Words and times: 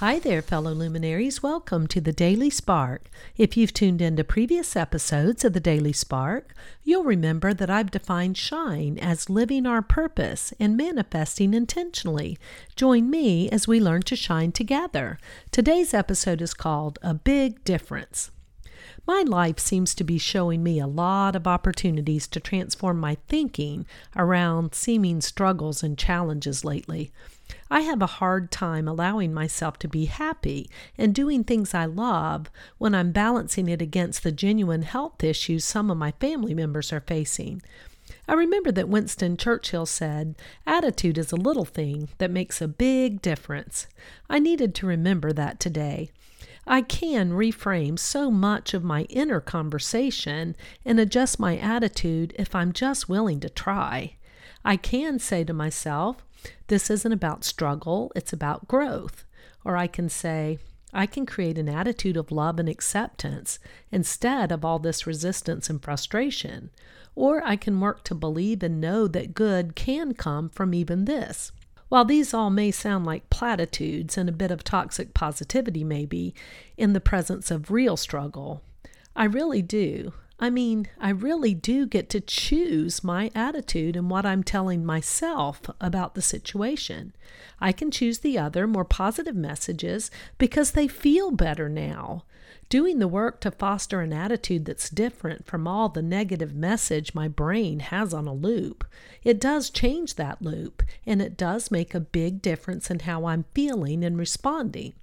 Hi 0.00 0.18
there, 0.18 0.42
fellow 0.42 0.74
luminaries. 0.74 1.42
Welcome 1.42 1.86
to 1.86 2.02
the 2.02 2.12
Daily 2.12 2.50
Spark. 2.50 3.08
If 3.38 3.56
you've 3.56 3.72
tuned 3.72 4.02
into 4.02 4.24
previous 4.24 4.76
episodes 4.76 5.42
of 5.42 5.54
the 5.54 5.58
Daily 5.58 5.94
Spark, 5.94 6.54
you'll 6.84 7.02
remember 7.02 7.54
that 7.54 7.70
I've 7.70 7.90
defined 7.90 8.36
shine 8.36 8.98
as 8.98 9.30
living 9.30 9.64
our 9.64 9.80
purpose 9.80 10.52
and 10.60 10.76
manifesting 10.76 11.54
intentionally. 11.54 12.38
Join 12.76 13.08
me 13.08 13.48
as 13.48 13.66
we 13.66 13.80
learn 13.80 14.02
to 14.02 14.16
shine 14.16 14.52
together. 14.52 15.18
Today's 15.50 15.94
episode 15.94 16.42
is 16.42 16.52
called 16.52 16.98
A 17.00 17.14
Big 17.14 17.64
Difference. 17.64 18.30
My 19.06 19.22
life 19.22 19.60
seems 19.60 19.94
to 19.94 20.04
be 20.04 20.18
showing 20.18 20.64
me 20.64 20.80
a 20.80 20.86
lot 20.88 21.36
of 21.36 21.46
opportunities 21.46 22.26
to 22.26 22.40
transform 22.40 22.98
my 22.98 23.18
thinking 23.28 23.86
around 24.16 24.74
seeming 24.74 25.20
struggles 25.20 25.84
and 25.84 25.96
challenges 25.96 26.64
lately. 26.64 27.12
I 27.70 27.82
have 27.82 28.02
a 28.02 28.06
hard 28.06 28.50
time 28.50 28.88
allowing 28.88 29.32
myself 29.32 29.78
to 29.80 29.88
be 29.88 30.06
happy 30.06 30.68
and 30.98 31.14
doing 31.14 31.44
things 31.44 31.72
I 31.72 31.84
love 31.84 32.50
when 32.78 32.96
I'm 32.96 33.12
balancing 33.12 33.68
it 33.68 33.80
against 33.80 34.24
the 34.24 34.32
genuine 34.32 34.82
health 34.82 35.22
issues 35.22 35.64
some 35.64 35.88
of 35.88 35.96
my 35.96 36.10
family 36.12 36.54
members 36.54 36.92
are 36.92 37.00
facing. 37.00 37.62
I 38.28 38.34
remember 38.34 38.72
that 38.72 38.88
Winston 38.88 39.36
Churchill 39.36 39.86
said, 39.86 40.34
Attitude 40.66 41.18
is 41.18 41.30
a 41.30 41.36
little 41.36 41.64
thing 41.64 42.08
that 42.18 42.30
makes 42.30 42.60
a 42.60 42.66
big 42.66 43.22
difference. 43.22 43.86
I 44.28 44.40
needed 44.40 44.74
to 44.76 44.86
remember 44.86 45.32
that 45.32 45.60
today. 45.60 46.10
I 46.66 46.82
can 46.82 47.30
reframe 47.30 47.96
so 47.96 48.30
much 48.30 48.74
of 48.74 48.82
my 48.82 49.02
inner 49.02 49.40
conversation 49.40 50.56
and 50.84 50.98
adjust 50.98 51.38
my 51.38 51.56
attitude 51.58 52.34
if 52.36 52.54
I'm 52.54 52.72
just 52.72 53.08
willing 53.08 53.38
to 53.40 53.48
try. 53.48 54.16
I 54.64 54.76
can 54.76 55.20
say 55.20 55.44
to 55.44 55.52
myself, 55.52 56.24
this 56.66 56.90
isn't 56.90 57.12
about 57.12 57.44
struggle, 57.44 58.10
it's 58.16 58.32
about 58.32 58.66
growth. 58.66 59.24
Or 59.64 59.76
I 59.76 59.86
can 59.86 60.08
say, 60.08 60.58
I 60.92 61.06
can 61.06 61.24
create 61.24 61.58
an 61.58 61.68
attitude 61.68 62.16
of 62.16 62.32
love 62.32 62.58
and 62.58 62.68
acceptance 62.68 63.60
instead 63.92 64.50
of 64.50 64.64
all 64.64 64.80
this 64.80 65.06
resistance 65.06 65.70
and 65.70 65.80
frustration. 65.80 66.70
Or 67.14 67.46
I 67.46 67.54
can 67.56 67.80
work 67.80 68.02
to 68.04 68.14
believe 68.14 68.62
and 68.62 68.80
know 68.80 69.06
that 69.06 69.34
good 69.34 69.76
can 69.76 70.14
come 70.14 70.48
from 70.48 70.74
even 70.74 71.04
this. 71.04 71.52
While 71.88 72.04
these 72.04 72.34
all 72.34 72.50
may 72.50 72.70
sound 72.70 73.06
like 73.06 73.30
platitudes 73.30 74.18
and 74.18 74.28
a 74.28 74.32
bit 74.32 74.50
of 74.50 74.64
toxic 74.64 75.14
positivity, 75.14 75.84
maybe, 75.84 76.34
in 76.76 76.92
the 76.92 77.00
presence 77.00 77.50
of 77.50 77.70
real 77.70 77.96
struggle, 77.96 78.62
I 79.14 79.24
really 79.24 79.62
do. 79.62 80.12
I 80.38 80.50
mean, 80.50 80.88
I 81.00 81.10
really 81.10 81.54
do 81.54 81.86
get 81.86 82.10
to 82.10 82.20
choose 82.20 83.02
my 83.02 83.30
attitude 83.34 83.96
and 83.96 84.10
what 84.10 84.26
I'm 84.26 84.42
telling 84.42 84.84
myself 84.84 85.62
about 85.80 86.14
the 86.14 86.20
situation. 86.20 87.14
I 87.58 87.72
can 87.72 87.90
choose 87.90 88.18
the 88.18 88.38
other, 88.38 88.66
more 88.66 88.84
positive 88.84 89.34
messages 89.34 90.10
because 90.36 90.72
they 90.72 90.88
feel 90.88 91.30
better 91.30 91.70
now. 91.70 92.24
Doing 92.68 92.98
the 92.98 93.08
work 93.08 93.40
to 93.40 93.50
foster 93.50 94.02
an 94.02 94.12
attitude 94.12 94.66
that's 94.66 94.90
different 94.90 95.46
from 95.46 95.66
all 95.66 95.88
the 95.88 96.02
negative 96.02 96.54
message 96.54 97.14
my 97.14 97.28
brain 97.28 97.78
has 97.78 98.12
on 98.12 98.26
a 98.26 98.34
loop. 98.34 98.84
It 99.22 99.40
does 99.40 99.70
change 99.70 100.16
that 100.16 100.42
loop, 100.42 100.82
and 101.06 101.22
it 101.22 101.36
does 101.36 101.70
make 101.70 101.94
a 101.94 102.00
big 102.00 102.42
difference 102.42 102.90
in 102.90 103.00
how 103.00 103.26
I'm 103.26 103.46
feeling 103.54 104.04
and 104.04 104.18
responding. 104.18 104.94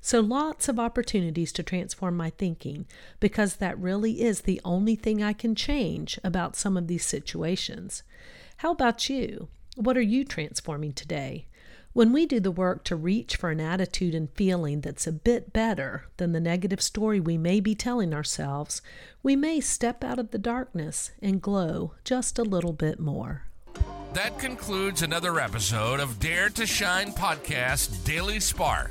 So, 0.00 0.20
lots 0.20 0.68
of 0.68 0.78
opportunities 0.78 1.52
to 1.52 1.62
transform 1.62 2.16
my 2.16 2.30
thinking 2.30 2.86
because 3.20 3.56
that 3.56 3.78
really 3.78 4.22
is 4.22 4.42
the 4.42 4.60
only 4.64 4.94
thing 4.94 5.22
I 5.22 5.32
can 5.32 5.54
change 5.54 6.18
about 6.22 6.56
some 6.56 6.76
of 6.76 6.86
these 6.86 7.04
situations. 7.04 8.02
How 8.58 8.72
about 8.72 9.08
you? 9.08 9.48
What 9.76 9.96
are 9.96 10.02
you 10.02 10.24
transforming 10.24 10.92
today? 10.92 11.46
When 11.94 12.12
we 12.12 12.26
do 12.26 12.40
the 12.40 12.50
work 12.50 12.82
to 12.84 12.96
reach 12.96 13.36
for 13.36 13.50
an 13.50 13.60
attitude 13.60 14.16
and 14.16 14.28
feeling 14.30 14.80
that's 14.80 15.06
a 15.06 15.12
bit 15.12 15.52
better 15.52 16.06
than 16.16 16.32
the 16.32 16.40
negative 16.40 16.82
story 16.82 17.20
we 17.20 17.38
may 17.38 17.60
be 17.60 17.76
telling 17.76 18.12
ourselves, 18.12 18.82
we 19.22 19.36
may 19.36 19.60
step 19.60 20.02
out 20.02 20.18
of 20.18 20.32
the 20.32 20.38
darkness 20.38 21.12
and 21.22 21.40
glow 21.40 21.94
just 22.02 22.36
a 22.36 22.42
little 22.42 22.72
bit 22.72 22.98
more. 22.98 23.44
That 24.12 24.38
concludes 24.40 25.02
another 25.02 25.38
episode 25.38 26.00
of 26.00 26.18
Dare 26.18 26.48
to 26.50 26.66
Shine 26.66 27.12
Podcast 27.12 28.04
Daily 28.04 28.40
Spark 28.40 28.90